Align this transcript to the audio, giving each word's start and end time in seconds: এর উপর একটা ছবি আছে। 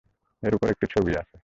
এর 0.43 0.53
উপর 0.55 0.67
একটা 0.69 0.85
ছবি 0.93 1.11
আছে। 1.17 1.35